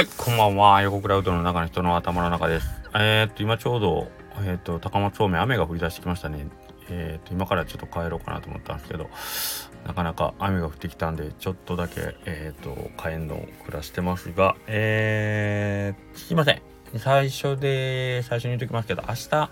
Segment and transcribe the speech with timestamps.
[0.00, 0.80] はい、こんばんは。
[0.80, 2.66] 横クラウドの中の人の頭の中です。
[2.94, 6.46] えー、っと、今ちょうど、えー、っと、高松方面雨が降り出してきましたね。
[6.88, 9.10] えー、っと、今からちょっと帰ろうかなと思ったんですけど、
[9.86, 16.62] なかなか雨が降ってきたんで、ちょっとだけ、えっと、帰んのを暮らしてますが、えー、すいません。
[16.96, 19.50] 最初で、最初に言っときますけど、明日、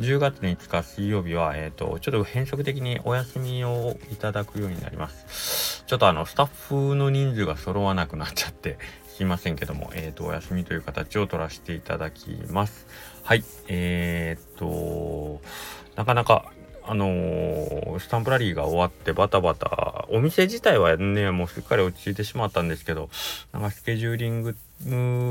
[0.00, 5.84] 10月5日水曜日は、えっ、と、ちょっと変則的にお休みをいただくようになります。
[5.86, 8.78] ちょっとあの、スタッフの人数が揃わなくなっちゃって、
[9.20, 12.86] すいませんけども、えっ、ー、と、お休みという形を取らせていただきます。
[13.22, 13.44] はい。
[13.68, 15.42] えっ、と、
[15.94, 16.50] なかなか
[16.84, 23.10] あのー、スタンプラリーが終わってバタバタ、お店自体はね、もうすっかり落ち着いてしまったんですけど、
[23.52, 24.56] なんかスケジューリング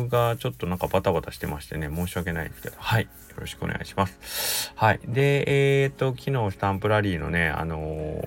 [0.07, 3.03] がちょっとなんかバタバタしてましてね、申し訳ないですけど、はい。
[3.03, 4.71] よろしくお願いします。
[4.75, 4.99] はい。
[5.05, 8.23] で、えっ、と、昨日スタンプラリーのね、あの、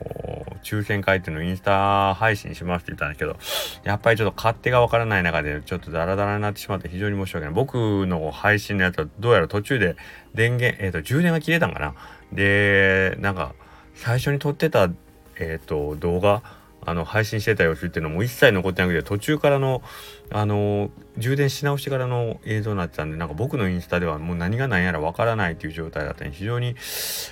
[0.63, 3.37] 抽選会っていうのをインスタ配信しますって言ったんですけど、
[3.85, 7.55] やっぱりちょっと勝手がわからない中で、ちょっとダラダラになってしまって非常に申し訳ない。
[7.55, 9.97] 僕の配信のやつはどうやら途中で
[10.35, 11.95] 電源、えっ、と、充電が切れたんかな
[12.33, 13.55] でなんか
[13.95, 14.89] 最初に撮ってた、
[15.37, 16.43] えーと、動画
[16.85, 19.83] あの配信してた様子っていうのも一切残ってなくて途中からの
[20.31, 26.75] あの充電し直してからの映像になってたんでなんか僕のインスタではもう何が何やらわからないという状態だったんで非常に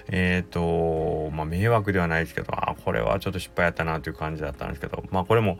[0.08, 5.58] えっ、ー、とまあ迷惑ではないですけどあこれはちょっと失敗やったなという感じだったんですけどまあこれも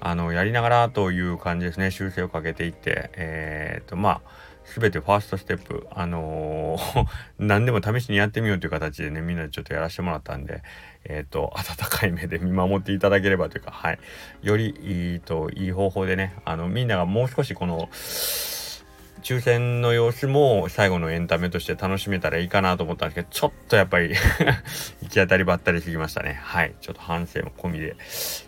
[0.00, 4.20] あのやりながらという感じですね修正をかけていってえっ、ー、とまあ
[4.78, 7.06] 全てファーストステップ、あのー、
[7.38, 10.62] 何でも試しにやってみようという形でね、みんなでちょっとやらせてもらったんで、
[11.04, 13.98] えっ、ー、と、温かい目で見守っていただければというか、はい。
[14.42, 17.88] よりいいと、いい方法でね、あの、みんながもう少しこの、
[19.22, 24.14] 抽選の様子も最後のエンタメとして楽しめたらいいかなと思ったんですけど、ちょっとやっぱり
[25.02, 26.38] 行き当たりばったりすぎましたね。
[26.42, 26.74] はい。
[26.80, 27.96] ちょっと反省も込みで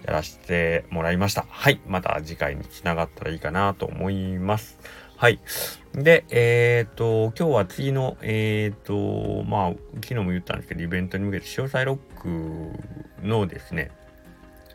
[0.07, 1.45] やらせてもらいました。
[1.49, 1.81] はい。
[1.87, 4.79] また次回につながったらいいかなと思います。
[5.23, 5.39] はい。
[5.95, 9.71] で、えっ、ー、と、今日は次の、えっ、ー、と、まあ、
[10.03, 12.21] 昨日も言ったんですけど、イベントに向けて、詳細ロッ
[13.21, 13.93] クのですね、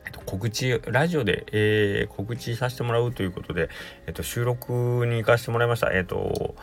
[0.05, 3.67] えっと、告知、ラジオで、えー、告知させてもらうということで、
[4.05, 5.91] えっと、収録に行かせてもらいました。
[5.91, 6.55] えっと、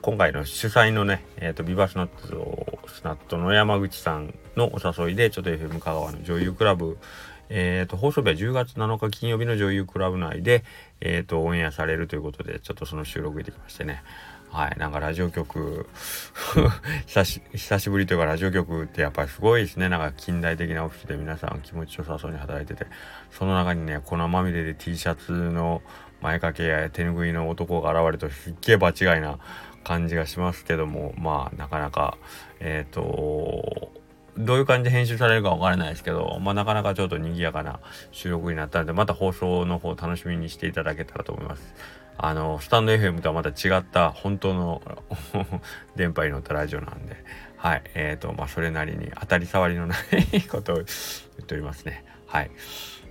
[0.00, 2.28] 今回の主催のね、えっと、ビバスナッツ
[2.86, 6.96] スナットの山口さんのお誘いで、ちょっと FM 香川の女優クラブ、
[7.50, 10.64] えーと、放送日は10月7日金曜日の女優クラブ内で、
[11.00, 14.02] えーと、オンエアされるということでちょっとその収録行ってきましてね。
[14.50, 15.86] はいなんかラジオ局
[17.06, 19.90] 久し久しぶりというかラジオ局ってやっぱりすごいですね。
[19.90, 22.90] なんか近代的なオフィスで皆さん気持ちよさそうに働いてて
[23.30, 25.82] その中にね粉まみれで T シャツの
[26.22, 29.38] 前掛けや手ぬぐいの男が現れるとすっげえ場違いな
[29.84, 32.16] 感じがしますけどもまあなかなか
[32.60, 33.92] えっ、ー、と
[34.38, 37.80] どういう感じで編集されるかわからないですけど、まあ、なかなかちょっと賑やかな
[38.12, 41.74] 収録になったので、また放送の方楽しみにしていただけたらと思います。
[42.16, 44.82] あの、スタンド FM とはまた違った本当の
[45.96, 47.16] 電波に乗ったラジオなんで、
[47.56, 47.82] はい。
[47.94, 49.96] えっ、ー、と、まあ、それなりに当たり障りのな
[50.32, 50.86] いことを言っ
[51.44, 52.04] ておりますね。
[52.26, 52.50] はい。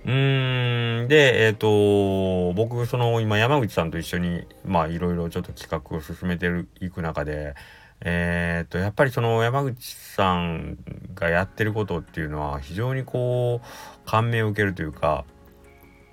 [0.04, 6.48] うーん、で、えっ、ー、と、僕、その、今、山口さんと一緒に、まあ、いろいろちょっと企画を進めて
[6.80, 7.54] いく中で、
[8.00, 10.78] えっ、と、やっぱりその山口さん
[11.14, 15.24] がやってることっていうのは非常にこう感銘を受けるというか、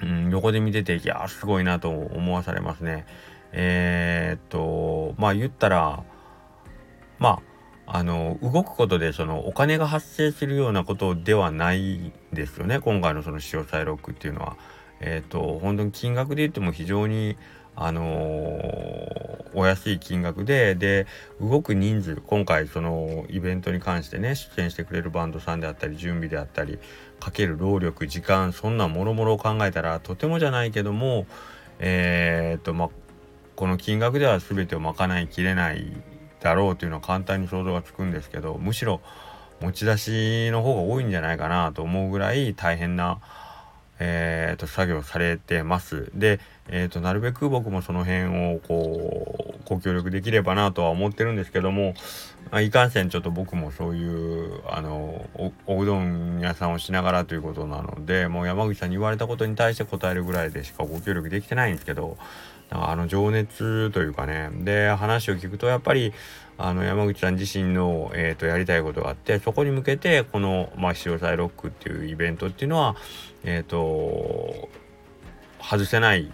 [0.01, 3.05] うん、横で見てていやすごいなと思わされますね。
[3.51, 6.03] えっとまあ言ったら
[7.19, 7.41] ま
[7.87, 14.57] ああの動くことでそのお金が発生するようなことではないですよね今回のその潮騒ロックっていうのは。
[15.01, 17.35] えっ、と本当に金額で言っても非常に
[17.75, 21.07] あのー、お安い金額でで
[21.41, 26.79] 動く人数今回そのイベントに関してね出演してくれるバンドさんであったり準備であったり
[27.19, 31.25] かける労力時間そんなもろもろを考えたらとてもじゃないけども
[31.79, 32.89] えー、っとまあ
[33.55, 35.91] この金額では全てを賄いきれない
[36.41, 39.01] だろうというのは簡単に想像がつくんですけどむしろ
[39.61, 43.19] 持ち出しの方が多いんじゃないかなと思うぐらい大変な
[43.99, 46.11] えーと、作業されてます。
[46.13, 51.93] で、えーと、なるべく僕もその辺をこうご協力できればなとは思ってるんですけども
[52.61, 55.25] いかんせんちょっと僕もそういうあの
[55.67, 62.17] おうどん屋さんをしながらということなのでもう山口さんに言われたことに対して答えるぐらいでしかご協力できてないんですけど
[62.69, 64.49] あの情熱というかね。
[64.51, 66.13] で話を聞くとやっぱり
[66.57, 72.95] あの山口さん自身の、えーと、やりたいことがあってそこに向けてこの「まあ、潮騒ロック」っていうイベントっていうのは
[73.43, 74.69] えっ、ー、と
[75.61, 76.27] 外せないっ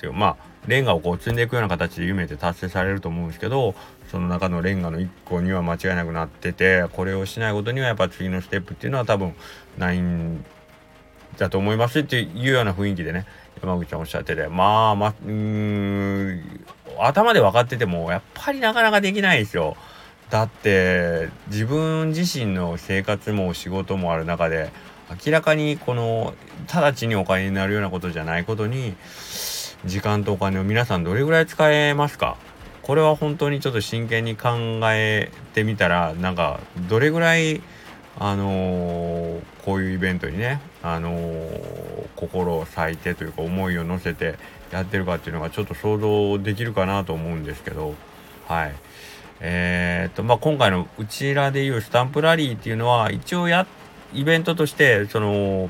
[0.00, 0.36] ていうまあ
[0.66, 3.74] レンガをこう積んでいくような形で夢って達成されると思うんですけど
[4.10, 9.34] その中のレンガの1個には間違いなくなっててこれをしないことにはやっぱ次のステップっていうのは多分
[9.78, 10.44] ないん
[11.38, 13.26] だと思いますっていうような雰囲気でね
[13.62, 16.64] 山口さんおっしゃっててまあまあうん
[16.98, 19.76] 頭で分かっててもやっぱりなかなかできないですよ。
[20.30, 24.70] だって自分自身の生活も仕事もある中で
[25.24, 26.34] 明らかにこの
[26.72, 28.94] 直ちにお金になるようなことじゃないことに
[29.84, 32.36] 時間とお金を皆さんどれぐらい使えますか？
[32.82, 37.62] これは本当にちょっと真剣に考えてみたらなんかどれぐらい
[38.18, 44.36] あのー、こういうイベントにね、あのー、心を割いてというか思いを乗せて
[44.70, 47.94] やってるかっていうのがちょっと想像できるかなと思うんですけど
[48.46, 48.74] はい。
[49.44, 53.66] えー、っとまあ今回のうちらでいうスタンプラリーっていうのは一応や
[54.14, 55.68] イベントとしてその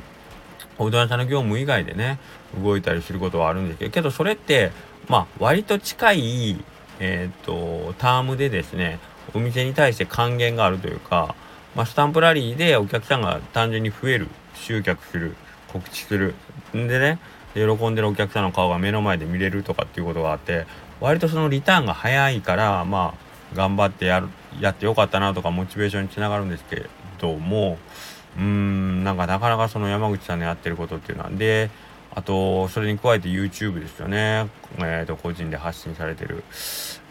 [0.78, 2.18] おうどん屋さんの業務以外でね
[2.62, 4.72] 動いたりすることはあるんですけどけどそれって
[5.08, 6.64] まあ割と近い
[7.00, 8.98] えっとタームでですね
[9.32, 11.34] お店に対して還元があるというか
[11.74, 15.34] まあ、スタンプラリーでお客さんが単純に増える集客する
[15.68, 16.34] 告知する。
[16.76, 17.18] んでね
[17.54, 20.66] 喜んでるお客さんの顔が目の前で見れるとかっていうことがあって
[21.00, 24.28] 割とそのリターンが早いからまあ頑張ってやる
[24.60, 26.86] やってよかったなとかモチベーションにつながるんですけ
[27.18, 27.78] ども
[28.36, 31.30] うーんなんかなかなかその山口さんのやってることっていうのは。
[31.30, 31.70] で
[32.14, 34.48] あとそれに加えて YouTube ですよね。
[34.78, 36.44] えー、と個人で発信されてる。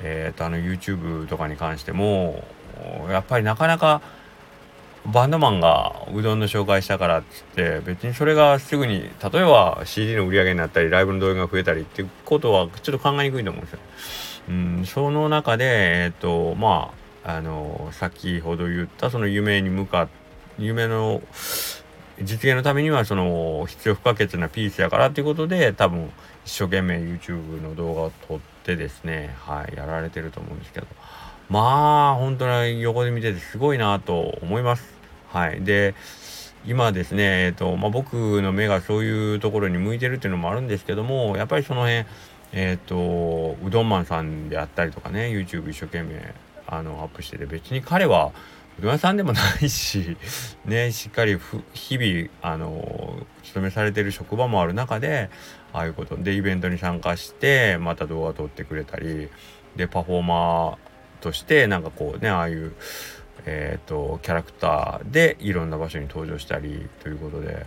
[0.03, 2.43] えっ、ー、とあの YouTube とかに関しても
[3.09, 4.01] やっぱりなかなか
[5.05, 13.79] バンドマンがうどんの紹介したからっつって別にそれがすぐに例えば CD の売り上げになったりライブの動画が増えたりっていうことはちょっと考えにくいと思うんですよ。
[14.49, 16.91] うん、その中でえっ、とま
[17.23, 20.07] ああの先ほど言ったその夢に向か
[20.59, 21.21] 夢の
[22.19, 26.11] 実現のためにはその必要不可欠なピースやからっていうことで多分
[26.45, 30.87] 一生懸命 YouTube の動画を撮ってですねはいやられてると思うんですけど。
[31.51, 34.85] まあ本当に横で見ててすごいなと思います。
[35.27, 35.95] はい、で
[36.65, 42.05] 今ですね、えーとまあ、僕の目がそういうところに向いてるっていうのもあるんですけどもやっぱりその辺
[42.53, 46.33] えっ、ー、とうどんマンさんであったりとかね YouTube 一生懸命
[46.67, 48.31] あのアップしてて別に彼は
[48.79, 50.15] うどん屋さんでもないし
[50.63, 51.37] ねしっかり
[51.73, 55.29] 日々あの勤めされてる職場もある中で
[55.73, 59.27] ああいうことでイベントに参加してまた動画撮ってくれたり
[59.75, 60.90] でパフォーマー
[61.21, 62.73] としてなんかこうねああいう
[63.45, 67.65] えーと、キャラクターでいろんな場所に登場したりということで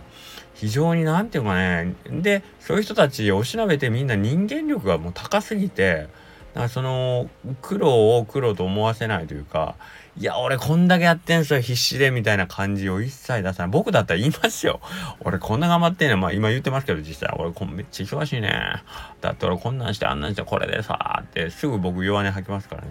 [0.55, 6.09] 非常に何て言うかねでそういう人たちをしなべてみんな人間力がもう高すぎて
[6.55, 7.29] だからその
[7.61, 9.75] 苦労を苦労と思わせないというか
[10.17, 13.71] いや俺こんだけやってんすよ必死でみたいな感じを一切出さない。
[13.73, 14.81] 僕だったら言いますよ。
[15.21, 17.37] 俺こんな頑張ってんねまあ今言ってますけど実際。
[17.37, 18.85] 俺こめっちゃ忙しいね。
[19.21, 22.89] だって俺こんなんしてあんなんしてこれでさーってすぐ僕弱音吐きますからね。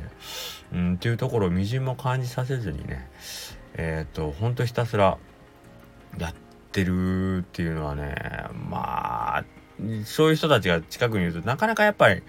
[0.74, 3.10] うんっていうところをみじんも感じさせずにね。
[3.76, 5.18] えっ、ー、とほんとひたすら
[6.18, 6.34] やっ
[6.74, 8.16] てるっていうのはね
[8.70, 9.46] まあ
[10.04, 12.22] そういう人たちが近くにいるとなかなかやっぱり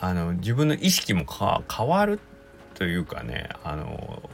[0.00, 2.20] あの自分の意識も変わる
[2.74, 4.30] というかねあの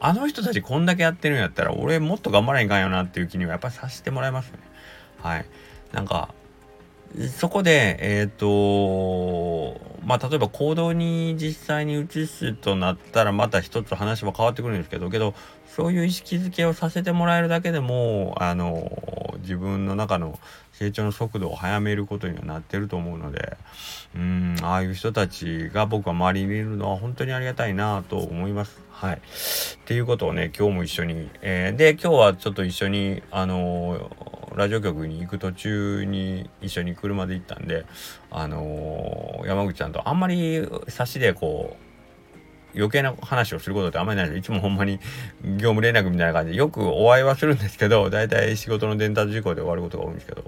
[0.00, 4.62] あの人たちこんだけやってるんやったら俺もっと頑張らないかんよなっていう気にはやっぱりさせてもらいますよね。
[5.20, 5.46] はい。
[5.92, 6.34] なんか
[7.38, 15.34] そこで、えっ、ー、とまあ、例えば行動に実際に移すとなったらまた一つ話は変わってくるんですけど、けど、
[15.66, 18.90] そういう意識づけをさせてもらえるだけでも、あの、
[19.42, 20.38] 自分の中の
[20.72, 23.56] 成長の速度を早めることにはなってると思うので、
[24.16, 28.80] うん、ああいう人たちが僕は周りにいるのは本当にありがたいなと思います。
[28.90, 29.14] はい。
[29.16, 29.18] っ
[29.84, 34.10] ていうことをね、今日も一緒に、えー、で、今日はちょっと一緒に、あの
[34.54, 37.84] ラジオ局に行く途中に一緒に車で行ったんで、
[38.30, 41.91] あのー、山口さんとあんまり差しでこう、
[42.74, 44.98] 余計な話をすることってあんまりないでいつもほんまに
[45.42, 50.42] 業務連絡みたいな感じでよくお会いはするんですけど、大体仕事の伝達事項で終わることが多いんですけど、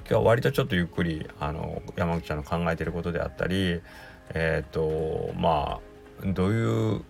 [0.00, 3.80] 今日は割とちょっとゆっくり、あの、山口さんの考えてることであったり、
[4.34, 5.80] えっ、ー、と、ま
[6.22, 7.02] あ、どういう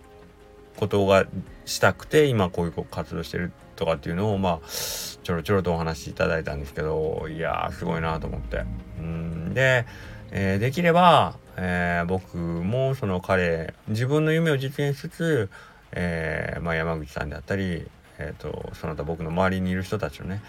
[0.77, 1.25] ことが
[1.65, 8.63] したくて今こういう活動してるとかっていうのをまあちょろちょろとお話しいただいたんですけどいやーすごいなと思って。
[8.99, 9.53] うん。
[9.53, 9.85] で、
[10.31, 15.49] えー、できれば、えー、僕もその彼自分の夢を実現しつつ、
[15.91, 17.85] えーまあ、山口さんであったり、
[18.17, 20.41] えーと、その他僕の周りにいる人たちのね、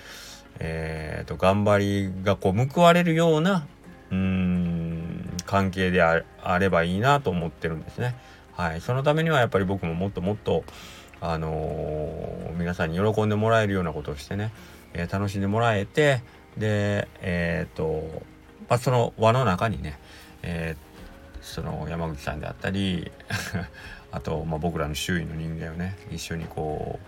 [0.59, 3.67] えーと、頑張りがこう報われるような
[4.11, 6.25] うん関係であ
[6.59, 8.17] ればいいなと思ってるんですね。
[8.55, 10.65] はい、そのためにはやっぱり僕ももっともっと
[11.21, 14.51] あのー、皆さんに喜んでもらえるようなことをしてね、
[14.95, 16.23] えー、楽しんでもらえて
[16.57, 18.23] でえっ、と、
[18.71, 19.99] まあ、その輪の中にね、
[20.43, 20.77] え
[21.43, 23.11] その山口さんであったり
[24.11, 27.07] あと、まあ、僕らの周囲の人間をね一緒にこう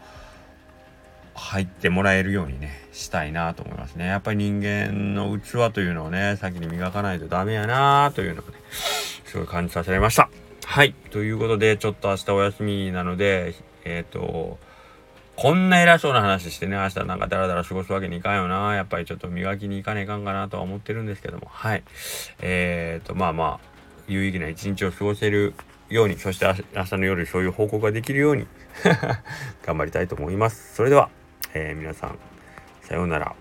[1.35, 8.53] 入ってもらえるようにねしたいなと思いますねやっぱり人間の器というのをね先に磨かないとダメやなというのをね
[9.25, 10.29] すごい感じさせられました
[10.65, 14.59] はいということでちょっと明日お休みなのでえっ、ー、と
[15.37, 18.75] こんな偉そうな話してね、明日なんかダラダラ過ごすわけにいかんよな。
[18.77, 21.49] やっぱりちょっと磨きに行かねえかんかなとは思ってるんですけども。
[21.51, 21.83] はい。
[22.41, 23.74] えーと、まあまあ、
[24.09, 25.55] 有意義な一日を過ごせる
[25.89, 28.47] ように、そして明日の夜そういう報告ができるように
[29.65, 30.75] 頑張りたいと思います。
[30.75, 31.11] それでは、
[31.55, 32.19] えー、皆さん、
[32.83, 33.35] さようなら。